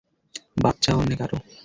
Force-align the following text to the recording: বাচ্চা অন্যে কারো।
বাচ্চা 0.57 0.91
অন্যে 0.95 1.15
কারো। 1.15 1.37